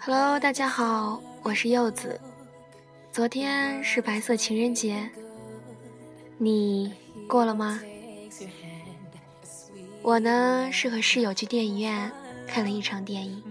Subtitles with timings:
[0.00, 2.20] Hello，大家好，我是柚子。
[3.12, 5.08] 昨天是白色情人节，
[6.38, 6.92] 你
[7.28, 7.80] 过了吗？
[10.02, 12.10] 我呢是和室友去电影院
[12.46, 13.42] 看了一场电影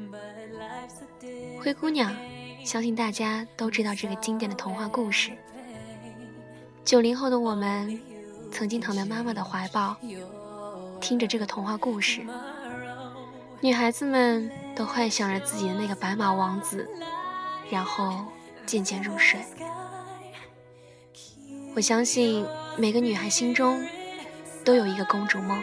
[1.62, 2.12] 《灰姑娘》，
[2.66, 5.32] 相信大家都知道这个经典的童话故事。
[6.86, 8.00] 九零后的我们，
[8.52, 9.96] 曾经躺在妈妈的怀抱，
[11.00, 12.22] 听着这个童话故事。
[13.62, 16.88] 女孩子们都幻想着自己的那个白马王子，
[17.70, 18.26] 然后
[18.66, 19.40] 渐渐入睡。
[21.76, 22.46] 我相信
[22.78, 23.86] 每个女孩心中
[24.64, 25.62] 都有一个公主梦，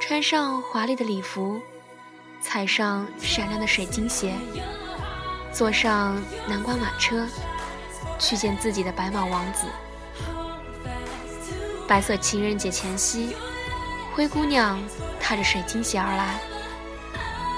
[0.00, 1.60] 穿上华丽的礼服，
[2.40, 4.34] 踩上闪亮的水晶鞋，
[5.52, 7.26] 坐上南瓜马车，
[8.18, 9.66] 去见自己的白马王子。
[11.86, 13.36] 白色情人节前夕。
[14.14, 14.80] 灰姑娘
[15.20, 16.38] 踏着水晶鞋而来，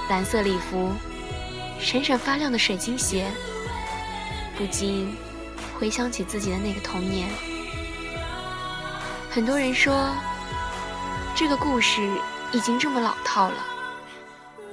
[0.09, 0.91] 蓝色礼服，
[1.79, 3.29] 闪闪发亮的水晶鞋，
[4.57, 5.13] 不禁
[5.77, 7.29] 回想起自己的那个童年。
[9.29, 10.09] 很多人说，
[11.35, 12.01] 这个故事
[12.51, 13.65] 已经这么老套了，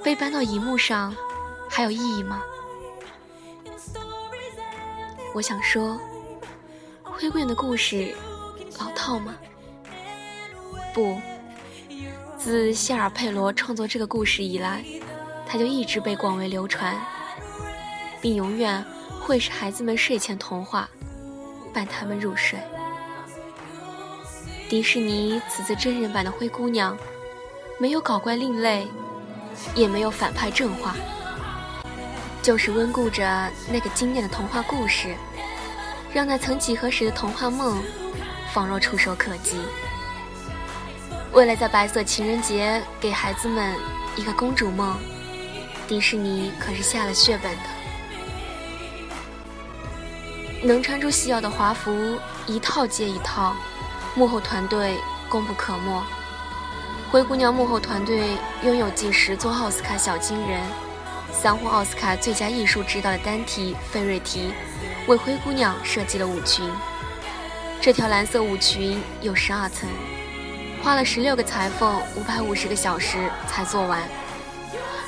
[0.03, 1.13] 被搬到荧幕上
[1.69, 2.41] 还有意义吗？
[5.33, 5.99] 我想说，
[7.03, 8.15] 灰姑娘的故事
[8.79, 9.35] 老套吗？
[10.93, 11.19] 不。
[12.37, 14.85] 自谢尔佩罗创作这个故事以来，
[15.55, 16.93] 它就一直被广为流传，
[18.19, 18.83] 并永远
[19.21, 20.89] 会是孩子们睡前童话，
[21.73, 22.59] 伴他们入睡。
[24.67, 26.97] 迪士尼此次真人版的灰姑娘，
[27.79, 28.85] 没有搞怪另类，
[29.73, 30.93] 也没有反派正化，
[32.41, 35.15] 就是温故着那个经典的童话故事，
[36.11, 37.81] 让那曾几何时的童话梦，
[38.53, 39.55] 仿若触手可及。
[41.31, 43.73] 为了在白色情人节给孩子们
[44.17, 44.97] 一个公主梦，
[45.87, 47.59] 迪士尼可是下了血本的。
[50.63, 53.55] 能穿出细腰的华服，一套接一套，
[54.15, 54.97] 幕后团队
[55.29, 56.03] 功不可没。
[57.11, 60.61] 灰姑娘幕后团队拥有近十座奥斯卡小金人，
[61.31, 64.53] 三获奥斯卡最佳艺术指导的丹提·费瑞提
[65.07, 66.67] 为灰姑娘设计了舞裙。
[67.79, 69.87] 这条蓝色舞裙有十二层。
[70.83, 74.01] 花了十六个裁缝五百五十个小时才做完，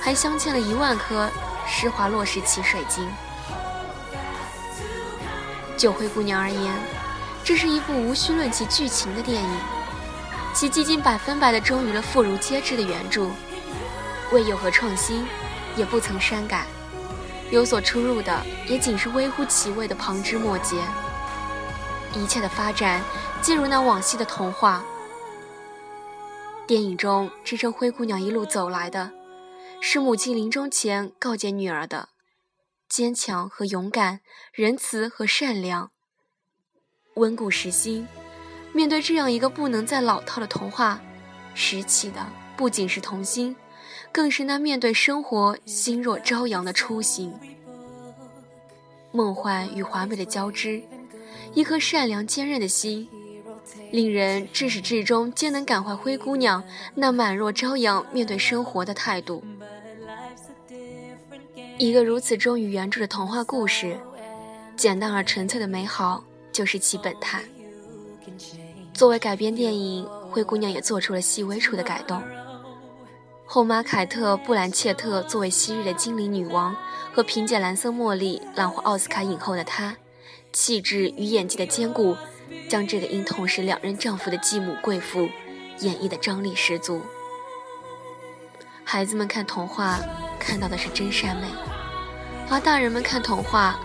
[0.02, 1.30] 还镶嵌了一万颗
[1.68, 3.08] 施华洛世奇水晶。
[5.76, 6.74] 就灰姑娘而言，
[7.44, 9.50] 这是一部无需论其剧情的电影，
[10.54, 13.30] 其几近百分百的忠于了妇孺皆知的原著，
[14.32, 15.26] 未有何创新，
[15.76, 16.66] 也不曾删改，
[17.52, 20.78] 有所出入的也仅是微乎其微的旁枝末节。
[22.14, 23.02] 一切的发展，
[23.42, 24.84] 皆如那往昔的童话。
[26.66, 29.12] 电影中支撑灰姑娘一路走来的，
[29.80, 32.10] 是母亲临终前告诫女儿的
[32.90, 34.22] 坚强和勇敢、
[34.52, 35.92] 仁慈和善良、
[37.16, 38.08] 温故实新。
[38.74, 41.02] 面对这样一个不能再老套的童话，
[41.54, 43.56] 拾起的不仅是童心，
[44.12, 47.34] 更是那面对生活心若朝阳的初心。
[49.12, 50.82] 梦幻与华美的交织，
[51.54, 53.08] 一颗善良坚韧的心。
[53.92, 56.64] 令人至始至终皆能感怀灰姑娘
[56.96, 59.44] 那满若朝阳面对生活的态度。
[61.78, 63.96] 一个如此忠于原著的童话故事，
[64.76, 67.44] 简单而纯粹的美好就是其本态。
[68.94, 72.20] 作为改编电影，《灰姑娘》也做出了细微处的改动。
[73.46, 76.76] 后妈凯特·布兰切特作为昔日的精灵女王
[77.14, 79.96] 和凭借《蓝色茉莉》揽获奥斯卡影后的她，
[80.52, 82.16] 气质与演技的兼顾。
[82.70, 85.30] 将这个因同是两任丈夫的继母贵妇
[85.80, 87.02] 演绎的张力十足。
[88.86, 90.00] 孩子们看童话
[90.40, 91.48] 看到的是真善美，
[92.50, 93.80] 而大人们看童话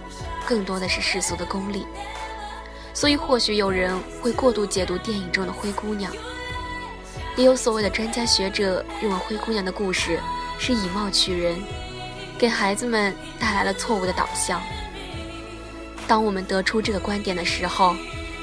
[0.46, 1.86] 更多的是世俗的功利。
[2.94, 6.12] 所以或许有人会过度解读电影中的灰姑娘，
[7.36, 10.20] 也有所谓的专家学者认为灰姑娘的故事
[10.58, 11.58] 是以貌取人，
[12.38, 14.60] 给孩子们带来了错误的导向。
[16.06, 17.96] 当我们得出这个观点的时候，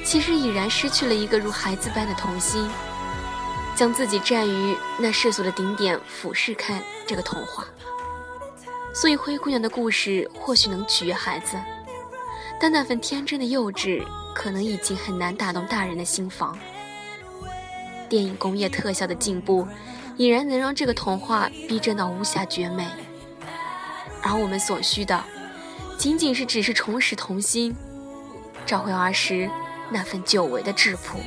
[0.03, 2.67] 其实已然失去了一个如孩子般的童心，
[3.75, 7.65] 将自己站于那世俗的顶点俯视看这个童话。
[8.99, 11.55] 所以灰姑娘的故事或许能取悦孩子，
[12.59, 14.03] 但那份天真的幼稚
[14.35, 16.59] 可能已经很难打动大人的心房。
[18.09, 19.65] 电影工业特效的进步，
[20.17, 22.85] 已然能让这个童话逼真到无暇绝美，
[24.21, 25.23] 而我们所需的，
[25.97, 27.73] 仅仅是只是重拾童心，
[28.65, 29.49] 找回儿时。
[29.91, 31.17] 那份久违的质朴。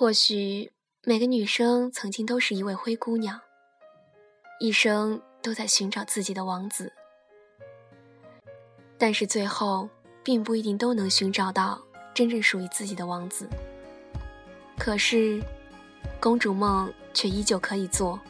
[0.00, 0.70] 或许
[1.04, 3.40] 每个女生曾经都是一位灰姑娘，
[4.60, 6.92] 一生都在寻找自己的王子，
[8.96, 9.88] 但是最后
[10.22, 11.82] 并不一定都能寻找到
[12.14, 13.48] 真正属于自己的王子。
[14.78, 15.42] 可是，
[16.20, 18.20] 公主梦却依旧可以做，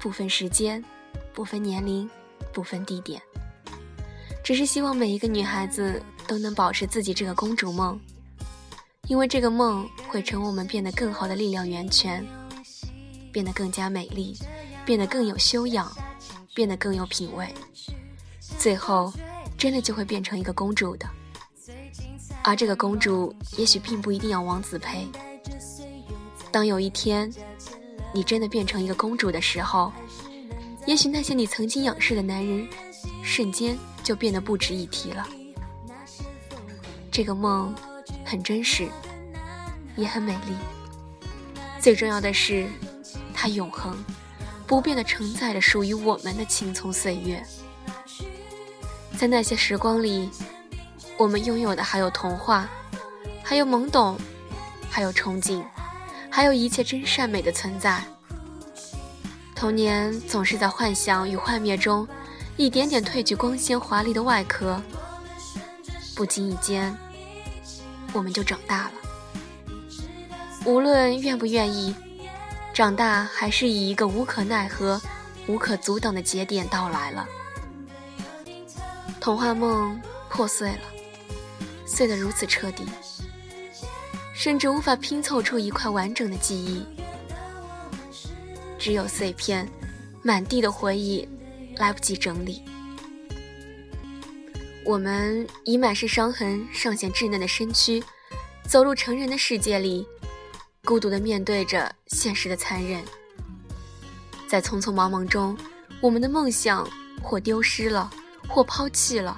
[0.00, 0.84] 不分时间，
[1.32, 2.10] 不分年龄，
[2.52, 3.22] 不分地点，
[4.42, 7.96] 只是希望每一个女孩子都能保持自己这个公主梦。
[9.08, 12.26] 因为这个梦会成为我们变得更好的力量源泉，
[13.32, 14.36] 变得更加美丽，
[14.84, 15.90] 变得更有修养，
[16.54, 17.48] 变得更有品味，
[18.58, 19.12] 最后
[19.56, 21.08] 真的就会变成一个公主的。
[22.42, 25.06] 而这个公主也许并不一定要王子陪。
[26.50, 27.32] 当有一天
[28.12, 29.92] 你真的变成一个公主的时候，
[30.84, 32.66] 也许那些你曾经仰视的男人，
[33.22, 35.28] 瞬间就变得不值一提了。
[37.12, 37.72] 这个梦。
[38.26, 38.88] 很真实，
[39.94, 40.56] 也很美丽。
[41.80, 42.66] 最重要的是，
[43.32, 43.96] 它永恒、
[44.66, 47.40] 不变的承载着属于我们的青葱岁月。
[49.16, 50.28] 在那些时光里，
[51.16, 52.68] 我们拥有的还有童话，
[53.44, 54.18] 还有懵懂，
[54.90, 55.64] 还有憧憬，
[56.28, 58.02] 还有一切真善美的存在。
[59.54, 62.06] 童年总是在幻想与幻灭中，
[62.56, 64.82] 一点点褪去光鲜华丽的外壳，
[66.16, 66.92] 不经意间。
[68.16, 68.92] 我们就长大了。
[70.64, 71.94] 无论愿不愿意，
[72.72, 75.00] 长大还是以一个无可奈何、
[75.46, 77.28] 无可阻挡的节点到来了。
[79.20, 80.82] 童话梦破碎了，
[81.86, 82.84] 碎得如此彻底，
[84.32, 86.84] 甚至无法拼凑出一块完整的记忆，
[88.78, 89.68] 只有碎片，
[90.22, 91.28] 满地的回忆，
[91.76, 92.62] 来不及整理。
[94.86, 98.00] 我们以满是伤痕、尚显稚嫩的身躯，
[98.68, 100.06] 走入成人的世界里，
[100.84, 103.02] 孤独地面对着现实的残忍。
[104.46, 105.58] 在匆匆忙忙中，
[106.00, 106.88] 我们的梦想
[107.20, 108.08] 或丢失了，
[108.46, 109.36] 或抛弃了。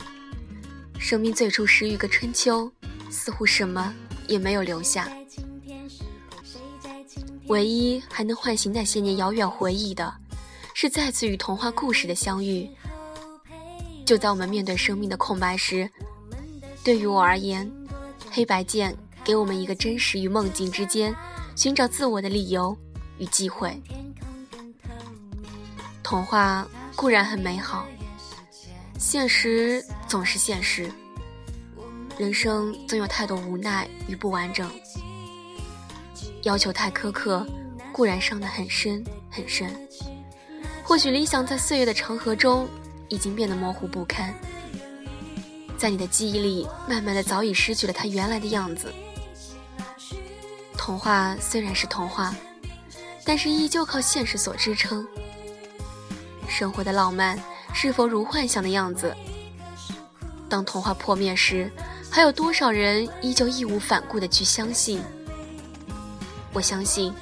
[0.98, 2.70] 生命最初十余个春秋，
[3.08, 3.94] 似乎什么
[4.26, 5.08] 也没有留下。
[7.46, 10.14] 唯一还能唤醒那些年遥远回忆的，
[10.74, 12.68] 是再次与童话故事的相遇。
[14.08, 15.86] 就在我们面对生命的空白时，
[16.82, 17.70] 对于我而言，
[18.30, 21.14] 黑白键给我们一个真实与梦境之间
[21.54, 22.74] 寻找自我的理由
[23.18, 23.78] 与机会。
[26.02, 27.86] 童话固然很美好，
[28.98, 30.90] 现实总是现实。
[32.16, 34.70] 人生总有太多无奈与不完整，
[36.44, 37.46] 要求太苛刻，
[37.92, 39.70] 固然伤得很深很深。
[40.82, 42.66] 或许理想在岁月的长河中。
[43.08, 44.34] 已经变得模糊不堪，
[45.76, 48.92] 在你的记忆里，慢慢的早已失去了它原来的样子。
[50.76, 52.34] 童话虽然是童话，
[53.24, 55.06] 但是依旧靠现实所支撑。
[56.48, 57.38] 生活的浪漫
[57.74, 59.14] 是否如幻想的样子？
[60.48, 61.70] 当童话破灭时，
[62.10, 65.02] 还有多少人依旧义无反顾的去相信？
[66.54, 67.12] 我相信，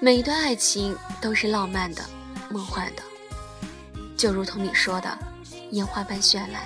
[0.00, 2.04] 每一段爱情都是浪漫的、
[2.50, 3.02] 梦幻的，
[4.16, 5.18] 就如同你说的。
[5.74, 6.62] 烟花般绚烂，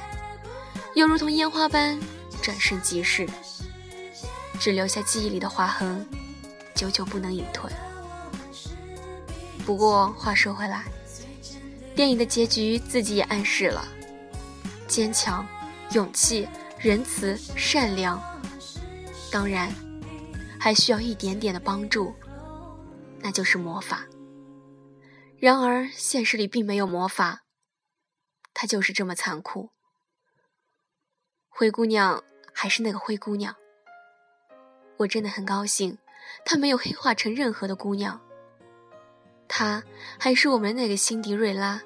[0.95, 1.99] 又如同烟花般
[2.43, 3.27] 转瞬即逝，
[4.61, 6.07] 只留下记忆里的划痕，
[6.75, 7.71] 久久不能隐退。
[9.65, 10.85] 不过话说回来，
[11.95, 13.87] 电影的结局自己也暗示了：
[14.87, 15.47] 坚强、
[15.93, 16.47] 勇气、
[16.79, 18.23] 仁慈、善良，
[19.33, 19.73] 当然
[20.61, 22.15] 还需要一点点的帮助，
[23.21, 24.05] 那就是魔法。
[25.39, 27.45] 然而现实里并没有魔法。
[28.61, 29.71] 她就是这么残酷。
[31.49, 33.55] 灰姑娘还是那个灰姑娘，
[34.97, 35.97] 我真的很高兴，
[36.45, 38.21] 她没有黑化成任何的姑娘。
[39.47, 39.81] 她
[40.19, 41.81] 还是我们那个辛迪瑞拉。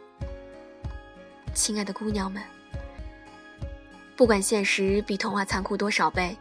[1.53, 2.43] 亲爱的姑娘们，
[4.17, 6.35] 不管现实比童话残酷多少倍，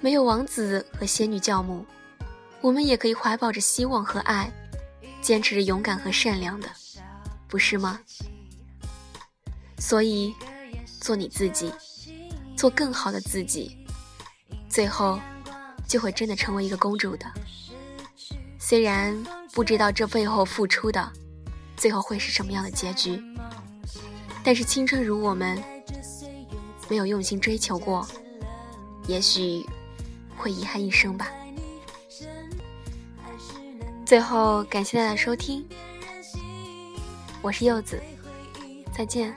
[0.00, 1.86] 没有王子和仙女教母，
[2.60, 4.52] 我们也可以怀抱着希望和爱，
[5.20, 6.68] 坚持着勇敢和善良的，
[7.46, 8.00] 不是吗？
[9.82, 10.32] 所以，
[11.00, 11.72] 做你自己，
[12.56, 13.76] 做更好的自己，
[14.68, 15.18] 最后
[15.88, 17.26] 就会真的成为一个公主的。
[18.60, 19.12] 虽然
[19.52, 21.12] 不知道这背后付出的，
[21.76, 23.20] 最后会是什么样的结局，
[24.44, 25.60] 但是青春如我们，
[26.88, 28.06] 没有用心追求过，
[29.08, 29.66] 也许
[30.36, 31.28] 会遗憾一生吧。
[34.06, 35.66] 最后，感谢大家收听，
[37.42, 38.00] 我是柚子，
[38.96, 39.34] 再见。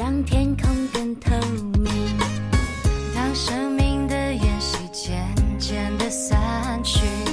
[0.00, 1.30] 让天空更透
[1.78, 1.92] 明
[3.14, 5.22] 当生命的烟火渐
[5.58, 7.29] 渐的散去。